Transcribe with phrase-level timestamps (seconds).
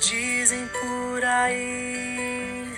[0.00, 2.72] Dizem por aí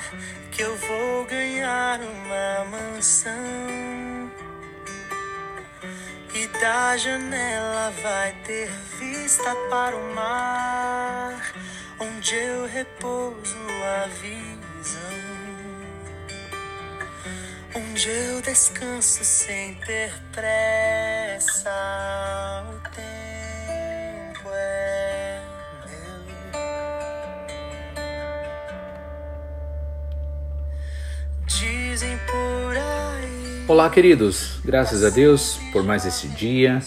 [0.50, 3.59] que eu vou ganhar uma mansão
[6.34, 11.52] e da janela vai ter vista para o mar,
[11.98, 15.00] onde eu repouso a visão,
[17.74, 21.70] onde eu descanso sem ter pressa.
[22.68, 25.42] O tempo é
[25.86, 26.24] meu.
[31.46, 32.89] Dizem por aí.
[33.70, 34.58] Olá, queridos.
[34.64, 36.82] Graças a Deus por mais esse dia,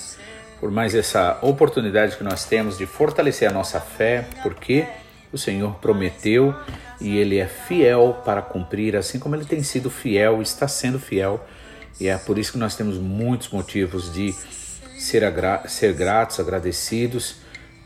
[0.60, 4.86] por mais essa oportunidade que nós temos de fortalecer a nossa fé, porque
[5.32, 6.54] o Senhor prometeu
[7.00, 11.48] e ele é fiel para cumprir, assim como ele tem sido fiel, está sendo fiel.
[12.02, 14.36] E é por isso que nós temos muitos motivos de
[15.00, 17.38] ser, agra ser gratos, agradecidos.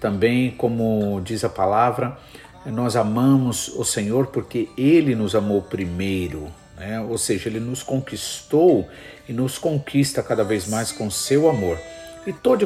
[0.01, 2.17] Também, como diz a palavra,
[2.65, 6.99] nós amamos o Senhor porque Ele nos amou primeiro, né?
[7.01, 8.87] ou seja, Ele nos conquistou
[9.27, 11.77] e nos conquista cada vez mais com seu amor.
[12.25, 12.63] E toda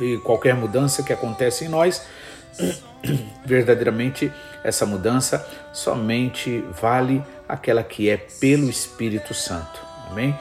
[0.00, 2.04] e qualquer mudança que acontece em nós,
[3.44, 9.80] verdadeiramente essa mudança somente vale aquela que é pelo Espírito Santo.
[10.10, 10.36] Amém?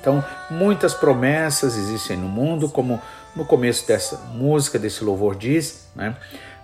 [0.00, 3.00] Então, muitas promessas existem no mundo, como
[3.34, 6.16] no começo dessa música, desse louvor diz, né?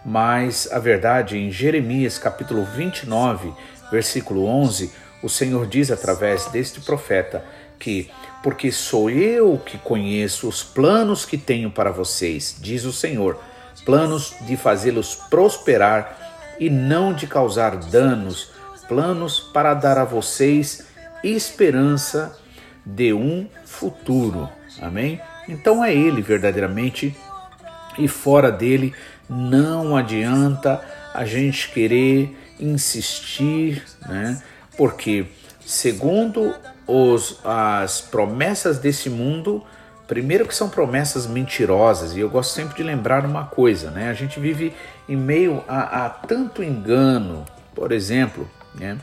[0.05, 3.53] Mas a verdade, em Jeremias capítulo 29,
[3.91, 7.45] versículo 11, o Senhor diz através deste profeta
[7.79, 8.11] que
[8.43, 13.39] porque sou eu que conheço os planos que tenho para vocês, diz o Senhor,
[13.85, 18.51] planos de fazê-los prosperar e não de causar danos,
[18.89, 20.87] planos para dar a vocês
[21.23, 22.37] esperança
[22.85, 24.49] de um futuro.
[24.81, 25.21] Amém?
[25.49, 27.17] Então é ele verdadeiramente
[27.99, 28.93] e fora dele
[29.29, 30.83] não adianta
[31.15, 34.43] a gente querer insistir, né?
[34.77, 35.27] Porque
[35.65, 36.55] segundo
[36.87, 39.63] os, as promessas desse mundo,
[40.07, 44.11] primeiro que são promessas mentirosas, e eu gosto sempre de lembrar uma coisa, né?
[44.11, 44.73] A gente vive
[45.09, 47.45] em meio a, a tanto engano,
[47.75, 48.99] por exemplo, né?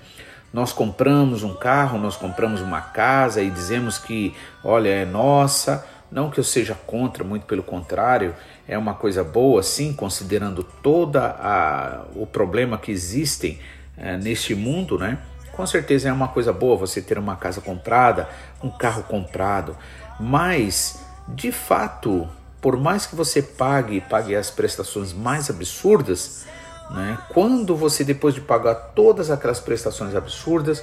[0.52, 5.86] Nós compramos um carro, nós compramos uma casa e dizemos que, olha, é nossa.
[6.12, 8.36] Não que eu seja contra, muito pelo contrário,
[8.68, 13.59] é uma coisa boa, sim, considerando toda a, o problema que existem
[13.96, 15.19] eh, neste mundo, né?
[15.59, 18.30] Com certeza é uma coisa boa você ter uma casa comprada,
[18.64, 19.75] um carro comprado,
[20.18, 22.30] mas de fato,
[22.62, 26.46] por mais que você pague, pague as prestações mais absurdas,
[26.92, 27.18] né?
[27.34, 30.81] Quando você depois de pagar todas aquelas prestações absurdas,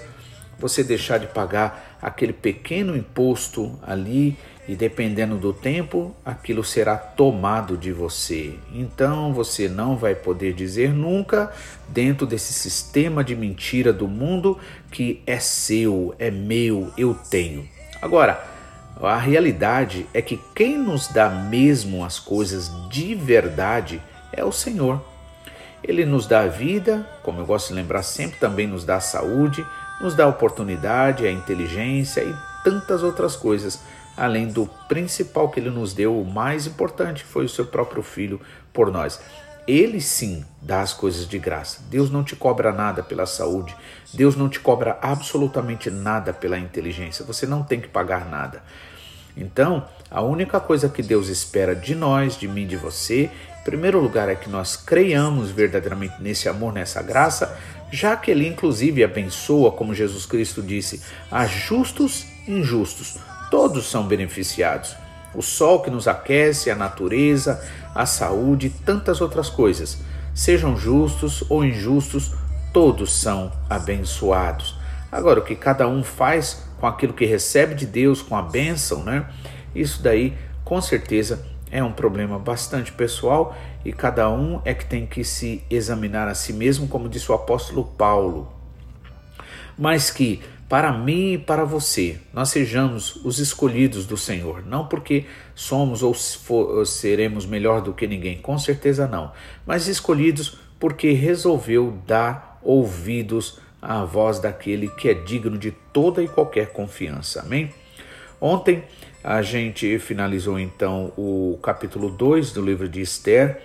[0.59, 4.39] você deixar de pagar aquele pequeno imposto ali
[4.69, 8.59] e dependendo do tempo, aquilo será tomado de você.
[8.73, 11.53] Então você não vai poder dizer nunca,
[11.89, 14.59] dentro desse sistema de mentira do mundo,
[14.91, 17.69] que é seu, é meu, eu tenho.
[18.03, 18.45] Agora,
[19.01, 24.03] a realidade é que quem nos dá mesmo as coisas de verdade
[24.33, 25.01] é o Senhor.
[25.85, 29.01] Ele nos dá a vida, como eu gosto de lembrar sempre, também nos dá a
[29.01, 29.65] saúde,
[30.01, 32.35] nos dá a oportunidade, a inteligência e
[32.65, 33.81] tantas outras coisas,
[34.17, 38.41] além do principal que ele nos deu, o mais importante foi o seu próprio filho
[38.73, 39.21] por nós.
[39.67, 41.81] Ele sim dá as coisas de graça.
[41.91, 43.75] Deus não te cobra nada pela saúde.
[44.15, 47.25] Deus não te cobra absolutamente nada pela inteligência.
[47.25, 48.63] Você não tem que pagar nada.
[49.37, 53.29] Então, a única coisa que Deus espera de nós, de mim, de você,
[53.61, 57.59] em primeiro lugar é que nós creiamos verdadeiramente nesse amor, nessa graça,
[57.91, 63.19] já que Ele inclusive abençoa, como Jesus Cristo disse, a justos e injustos.
[63.51, 64.97] Todos são beneficiados.
[65.35, 67.63] O sol que nos aquece, a natureza,
[67.95, 69.99] a saúde e tantas outras coisas.
[70.35, 72.35] Sejam justos ou injustos,
[72.73, 74.77] todos são abençoados.
[75.11, 79.03] Agora, o que cada um faz com aquilo que recebe de Deus, com a bênção,
[79.03, 79.27] né?
[79.75, 85.07] Isso daí, com certeza, é um problema bastante pessoal e cada um é que tem
[85.07, 88.53] que se examinar a si mesmo, como disse o apóstolo Paulo.
[89.79, 95.27] Mas que para mim e para você nós sejamos os escolhidos do Senhor, não porque
[95.55, 96.15] somos ou
[96.85, 99.33] seremos melhor do que ninguém, com certeza não,
[99.65, 106.29] mas escolhidos porque resolveu dar ouvidos à voz daquele que é digno de toda e
[106.29, 107.43] qualquer confiança.
[107.43, 107.73] Amém?
[108.41, 108.83] Ontem
[109.29, 113.61] A gente finalizou então o capítulo 2 do livro de Esther,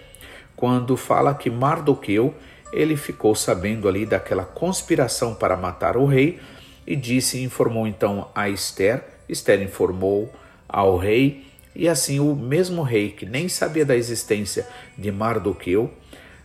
[0.56, 2.34] quando fala que Mardoqueu
[2.74, 6.40] ele ficou sabendo ali daquela conspiração para matar o rei
[6.86, 9.04] e disse, informou então a Esther.
[9.28, 10.32] Esther informou
[10.68, 11.46] ao rei
[11.76, 14.68] e assim o mesmo rei que nem sabia da existência
[14.98, 15.92] de Mardoqueu,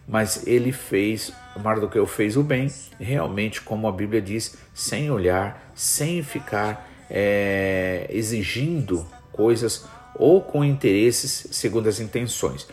[0.07, 2.69] mas ele fez, Mardoqueu fez o bem,
[3.01, 9.85] realmente como a Bíblia diz, sem olhar, sem ficar é, exigindo coisas
[10.15, 12.67] ou com interesses segundo as intenções.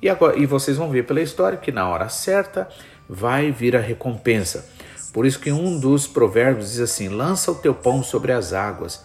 [0.00, 2.68] E, agora, e vocês vão ver pela história que na hora certa
[3.08, 4.68] vai vir a recompensa.
[5.12, 9.04] Por isso que um dos provérbios diz assim: lança o teu pão sobre as águas,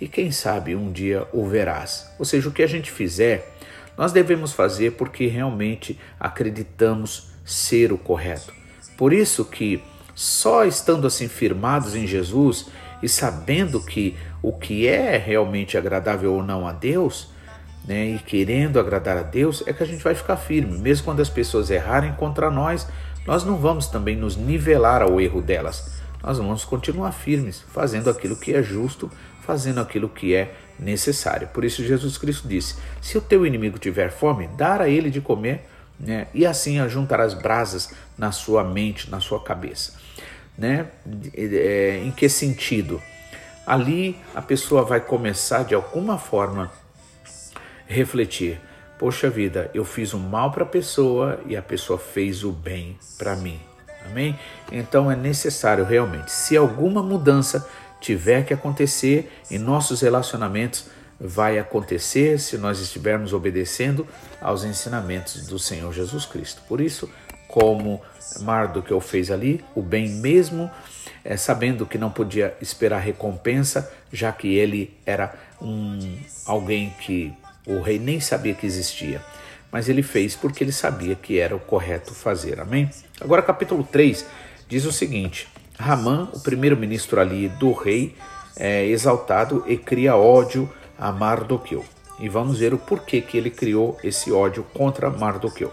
[0.00, 2.10] e quem sabe um dia o verás.
[2.18, 3.56] Ou seja, o que a gente fizer,
[3.96, 8.52] nós devemos fazer porque realmente acreditamos ser o correto.
[8.96, 9.82] Por isso que
[10.14, 12.66] só estando assim firmados em Jesus
[13.02, 17.30] e sabendo que o que é realmente agradável ou não a Deus,
[17.86, 21.20] né, e querendo agradar a Deus, é que a gente vai ficar firme, mesmo quando
[21.20, 22.88] as pessoas errarem contra nós,
[23.26, 25.96] nós não vamos também nos nivelar ao erro delas.
[26.22, 29.10] Nós vamos continuar firmes, fazendo aquilo que é justo,
[29.42, 31.48] fazendo aquilo que é necessário.
[31.48, 35.20] Por isso Jesus Cristo disse: Se o teu inimigo tiver fome, dar a ele de
[35.20, 35.66] comer,
[35.98, 36.26] né?
[36.34, 39.94] E assim ajuntarás brasas na sua mente, na sua cabeça,
[40.56, 40.86] né?
[41.34, 43.00] É, em que sentido?
[43.66, 46.70] Ali a pessoa vai começar de alguma forma
[47.86, 48.60] refletir:
[48.98, 52.98] poxa vida, eu fiz o mal para a pessoa e a pessoa fez o bem
[53.18, 53.60] para mim.
[54.04, 54.38] Amém?
[54.70, 57.68] Então é necessário realmente, se alguma mudança
[58.00, 60.86] tiver que acontecer em nossos relacionamentos,
[61.18, 64.06] vai acontecer se nós estivermos obedecendo
[64.40, 66.62] aos ensinamentos do Senhor Jesus Cristo.
[66.68, 67.10] Por isso,
[67.48, 68.00] como
[68.40, 70.70] Mardoqueu fez ali, o bem mesmo,
[71.24, 75.98] é, sabendo que não podia esperar recompensa, já que ele era um
[76.44, 77.32] alguém que
[77.66, 79.20] o rei nem sabia que existia,
[79.72, 82.60] mas ele fez porque ele sabia que era o correto fazer.
[82.60, 82.88] Amém?
[83.20, 84.24] Agora, capítulo 3
[84.68, 85.48] diz o seguinte:
[85.78, 88.14] Ramã, o primeiro-ministro ali do rei,
[88.56, 91.84] é exaltado e cria ódio a Mardoqueu.
[92.18, 95.70] E vamos ver o porquê que ele criou esse ódio contra Mardoqueu.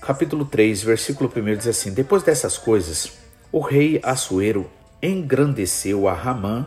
[0.00, 3.12] Capítulo 3, versículo 1 diz assim: Depois dessas coisas,
[3.52, 4.68] o rei Assuero
[5.02, 6.66] engrandeceu a Ramã,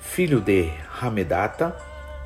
[0.00, 0.70] filho de
[1.00, 1.76] Hamedata,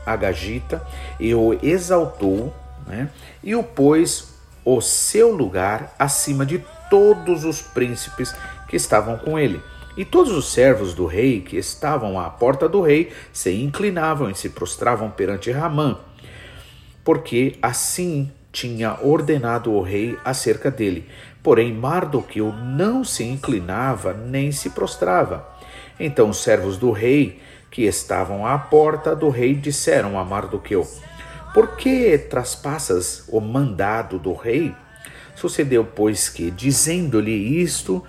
[0.06, 0.86] Agagita,
[1.18, 2.54] e o exaltou,
[2.86, 3.08] né,
[3.42, 4.34] e o pôs
[4.64, 8.34] o seu lugar acima de todos os príncipes
[8.68, 9.60] que estavam com ele.
[9.96, 14.34] E todos os servos do rei que estavam à porta do rei se inclinavam e
[14.34, 15.98] se prostravam perante Ramã,
[17.04, 21.08] porque assim tinha ordenado o rei acerca dele.
[21.42, 25.46] Porém, Mardoqueu não se inclinava nem se prostrava.
[25.98, 27.40] Então os servos do rei
[27.74, 30.86] que estavam à porta do rei disseram a Mardoqueu:
[31.52, 34.72] Por que traspassas o mandado do rei?
[35.34, 38.00] Sucedeu, pois, que, dizendo-lhe isto,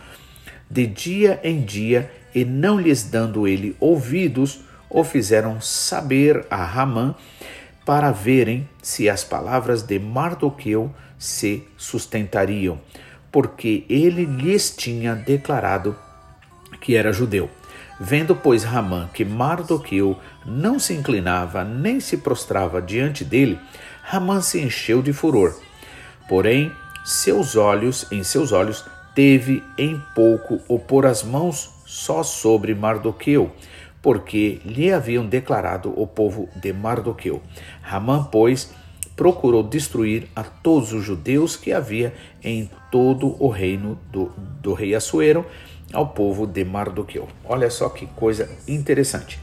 [0.70, 7.16] de dia em dia, e não lhes dando ele ouvidos, o fizeram saber a Ramã,
[7.84, 12.80] para verem se as palavras de Mardoqueu se sustentariam,
[13.32, 15.96] porque ele lhes tinha declarado
[16.80, 17.50] que era judeu.
[18.00, 23.60] Vendo, pois, Ramã que Mardoqueu não se inclinava nem se prostrava diante dele,
[24.04, 25.58] Ramã se encheu de furor.
[26.28, 26.72] Porém,
[27.06, 33.52] seus olhos, em seus olhos, teve em pouco o pôr as mãos só sobre Mardoqueu,
[34.02, 37.42] porque lhe haviam declarado o povo de Mardoqueu.
[37.82, 38.74] Ramã, pois,
[39.16, 44.32] procurou destruir a todos os judeus que havia em todo o reino do,
[44.62, 45.46] do rei Assuero,
[45.94, 47.28] ao povo de Mardoqueu.
[47.44, 49.40] Olha só que coisa interessante.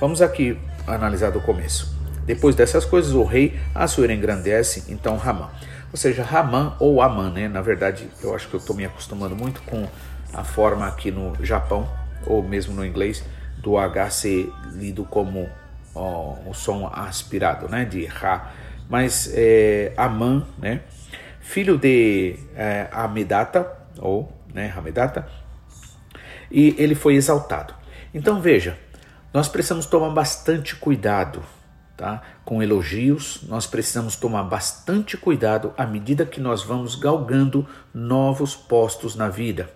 [0.00, 1.96] Vamos aqui analisar do começo.
[2.24, 5.48] Depois dessas coisas, o rei Assuero engrandece então Ramã.
[5.92, 7.48] Ou seja, Ramã ou Amã, né?
[7.48, 9.86] Na verdade, eu acho que eu estou me acostumando muito com
[10.34, 11.88] a forma aqui no Japão,
[12.26, 13.24] ou mesmo no inglês,
[13.58, 15.48] do H ser lido como
[15.94, 17.84] ó, o som aspirado, né?
[17.84, 18.52] De Ra.
[18.88, 20.80] Mas é, Amã, né?
[21.40, 25.28] Filho de é, Amidata, ou né, Hamedata,
[26.50, 27.74] e ele foi exaltado.
[28.12, 28.78] Então veja,
[29.32, 31.42] nós precisamos tomar bastante cuidado
[31.96, 32.22] tá?
[32.44, 39.16] com elogios, nós precisamos tomar bastante cuidado à medida que nós vamos galgando novos postos
[39.16, 39.70] na vida.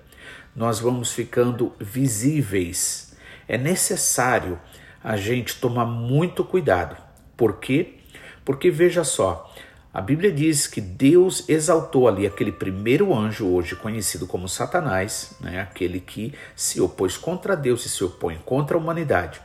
[0.55, 3.17] Nós vamos ficando visíveis.
[3.49, 4.61] É necessário
[5.03, 6.97] a gente tomar muito cuidado.
[7.37, 7.99] Por quê?
[8.45, 9.50] Porque veja só,
[9.93, 15.61] a Bíblia diz que Deus exaltou ali aquele primeiro anjo, hoje conhecido como Satanás, né,
[15.61, 19.41] aquele que se opôs contra Deus e se opõe contra a humanidade.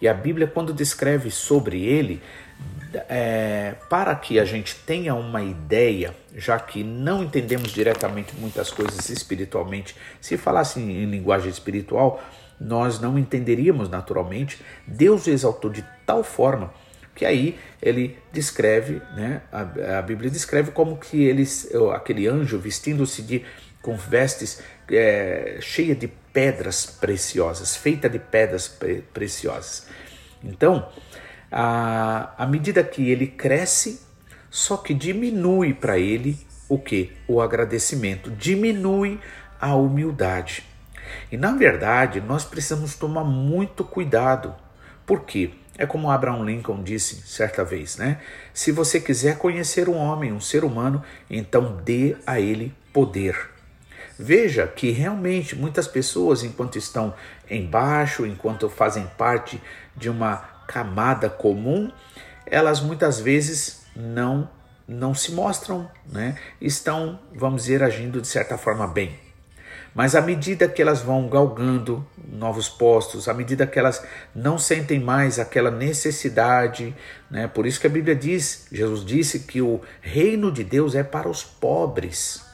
[0.00, 2.20] E a Bíblia, quando descreve sobre ele,
[3.08, 9.08] é, para que a gente tenha uma ideia, já que não entendemos diretamente muitas coisas
[9.08, 12.22] espiritualmente, se falasse em, em linguagem espiritual,
[12.60, 14.60] nós não entenderíamos naturalmente.
[14.86, 16.70] Deus o exaltou de tal forma
[17.16, 23.22] que aí ele descreve, né, a, a Bíblia descreve como que eles, aquele anjo vestindo-se
[23.22, 23.44] de
[23.80, 29.86] com vestes é, cheia de pedras preciosas, feita de pedras pre preciosas.
[30.44, 30.88] Então,
[31.50, 34.00] à, à medida que ele cresce,
[34.50, 36.36] só que diminui para ele
[36.68, 37.12] o que?
[37.26, 39.20] O agradecimento, diminui
[39.60, 40.64] a humildade.
[41.30, 44.54] E na verdade, nós precisamos tomar muito cuidado.
[45.06, 45.52] Por quê?
[45.78, 48.18] É como Abraham Lincoln disse certa vez, né?
[48.54, 53.50] Se você quiser conhecer um homem, um ser humano, então dê a ele poder.
[54.18, 57.14] Veja que realmente muitas pessoas, enquanto estão
[57.50, 59.60] embaixo, enquanto fazem parte
[59.94, 61.92] de uma camada comum,
[62.46, 64.48] elas muitas vezes não
[64.88, 66.36] não se mostram, né?
[66.60, 69.25] Estão, vamos dizer, agindo de certa forma bem.
[69.96, 75.00] Mas à medida que elas vão galgando novos postos, à medida que elas não sentem
[75.00, 76.94] mais aquela necessidade,
[77.30, 77.48] né?
[77.48, 81.30] Por isso que a Bíblia diz, Jesus disse que o reino de Deus é para
[81.30, 82.44] os pobres.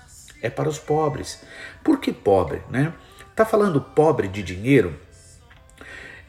[0.41, 1.43] É para os pobres.
[1.83, 2.93] Por que pobre, né?
[3.35, 4.95] Tá falando pobre de dinheiro?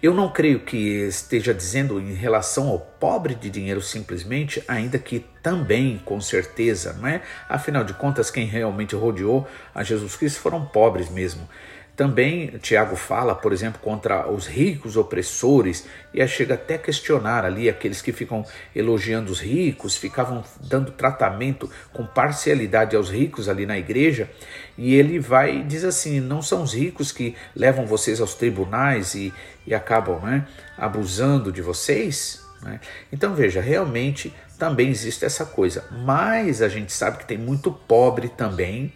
[0.03, 0.75] Eu não creio que
[1.07, 7.07] esteja dizendo em relação ao pobre de dinheiro simplesmente, ainda que também, com certeza, não
[7.07, 7.21] é?
[7.47, 11.47] Afinal de contas, quem realmente rodeou a Jesus Cristo foram pobres mesmo.
[11.95, 17.69] Também Tiago fala, por exemplo, contra os ricos opressores e chega até a questionar ali
[17.69, 18.43] aqueles que ficam
[18.75, 24.27] elogiando os ricos, ficavam dando tratamento com parcialidade aos ricos ali na igreja.
[24.75, 29.13] E ele vai e diz assim: não são os ricos que levam vocês aos tribunais
[29.13, 29.31] e,
[29.67, 32.43] e acabam né, abusando de vocês?
[32.63, 32.79] Né?
[33.11, 38.29] Então veja, realmente também existe essa coisa, mas a gente sabe que tem muito pobre
[38.29, 38.91] também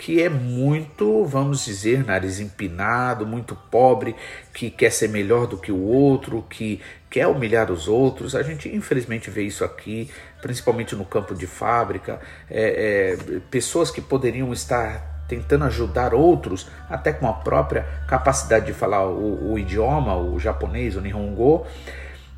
[0.00, 4.16] que é muito, vamos dizer, nariz empinado, muito pobre,
[4.50, 6.80] que quer ser melhor do que o outro, que
[7.10, 8.34] quer humilhar os outros.
[8.34, 12.18] A gente infelizmente vê isso aqui, principalmente no campo de fábrica.
[12.50, 18.72] É, é, pessoas que poderiam estar tentando ajudar outros, até com a própria capacidade de
[18.72, 21.66] falar o, o idioma, o japonês, o Nihongo,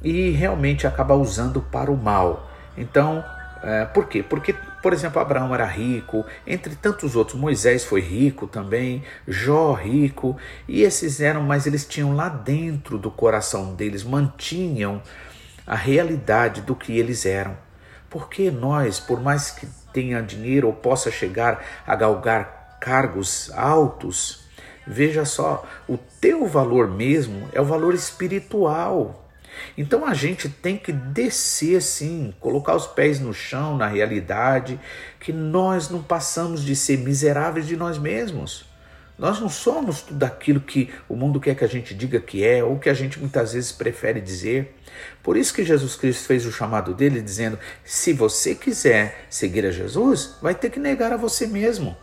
[0.02, 2.50] e realmente acaba usando para o mal.
[2.76, 3.24] Então,
[3.62, 4.20] é, por quê?
[4.20, 10.36] Porque, por exemplo, Abraão era rico, entre tantos outros, Moisés foi rico também, Jó rico,
[10.66, 15.00] e esses eram, mas eles tinham lá dentro do coração deles, mantinham
[15.64, 17.56] a realidade do que eles eram.
[18.10, 24.44] Porque nós, por mais que tenha dinheiro ou possa chegar a galgar cargos altos,
[24.84, 29.21] veja só, o teu valor mesmo é o valor espiritual.
[29.76, 34.78] Então a gente tem que descer sim, colocar os pés no chão, na realidade,
[35.18, 38.70] que nós não passamos de ser miseráveis de nós mesmos.
[39.18, 42.64] Nós não somos tudo aquilo que o mundo quer que a gente diga que é,
[42.64, 44.74] ou que a gente muitas vezes prefere dizer.
[45.22, 49.70] Por isso que Jesus Cristo fez o chamado dele dizendo: se você quiser seguir a
[49.70, 51.96] Jesus, vai ter que negar a você mesmo.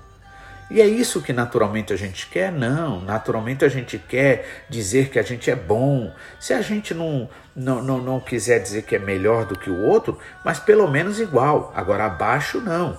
[0.70, 2.52] E é isso que naturalmente a gente quer?
[2.52, 6.14] Não, naturalmente a gente quer dizer que a gente é bom.
[6.40, 9.82] Se a gente não, não, não, não quiser dizer que é melhor do que o
[9.82, 12.98] outro, mas pelo menos igual, agora abaixo não.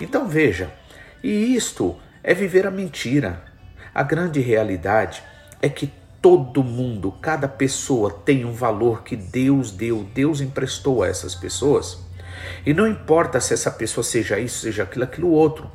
[0.00, 0.72] Então veja,
[1.22, 3.40] e isto é viver a mentira.
[3.94, 5.22] A grande realidade
[5.62, 11.08] é que todo mundo, cada pessoa tem um valor que Deus deu, Deus emprestou a
[11.08, 11.98] essas pessoas.
[12.66, 15.70] E não importa se essa pessoa seja isso, seja aquilo, aquilo outro.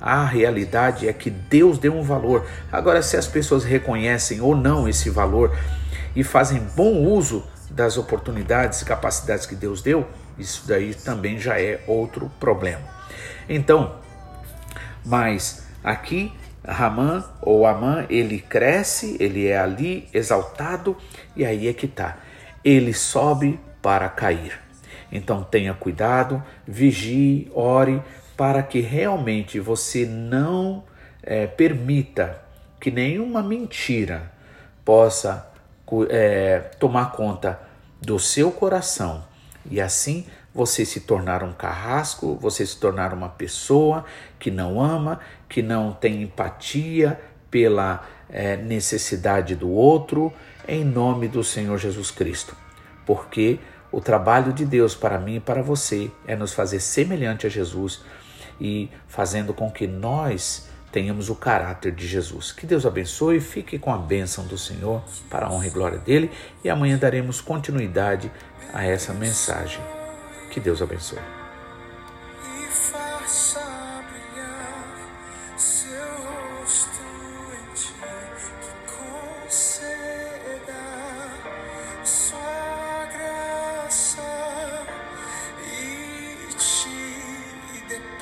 [0.00, 2.46] A realidade é que Deus deu um valor.
[2.70, 5.56] Agora, se as pessoas reconhecem ou não esse valor
[6.14, 10.06] e fazem bom uso das oportunidades e capacidades que Deus deu,
[10.38, 12.82] isso daí também já é outro problema.
[13.48, 13.96] Então,
[15.04, 16.32] mas aqui
[16.66, 20.96] Ramã ou Amã, ele cresce, ele é ali exaltado
[21.36, 22.16] e aí é que tá.
[22.64, 24.58] Ele sobe para cair.
[25.12, 28.02] Então tenha cuidado, vigie, ore,
[28.36, 30.84] para que realmente você não
[31.22, 32.42] é, permita
[32.80, 34.32] que nenhuma mentira
[34.84, 35.50] possa
[36.10, 37.60] é, tomar conta
[38.00, 39.24] do seu coração
[39.70, 44.04] e assim você se tornar um carrasco, você se tornar uma pessoa
[44.38, 50.32] que não ama, que não tem empatia pela é, necessidade do outro,
[50.68, 52.56] em nome do Senhor Jesus Cristo.
[53.04, 53.58] Porque
[53.90, 58.02] o trabalho de Deus para mim e para você é nos fazer semelhante a Jesus
[58.60, 62.52] e fazendo com que nós tenhamos o caráter de Jesus.
[62.52, 66.30] Que Deus abençoe, fique com a bênção do Senhor para a honra e glória dele
[66.62, 68.30] e amanhã daremos continuidade
[68.72, 69.82] a essa mensagem.
[70.50, 71.43] Que Deus abençoe.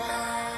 [0.08, 0.51] goodbye.